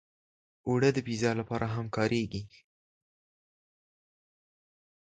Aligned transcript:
اوړه 0.67 0.89
د 0.93 0.97
پیزا 1.07 1.31
لپاره 1.39 1.65
هم 1.75 1.85
کارېږي 1.95 2.41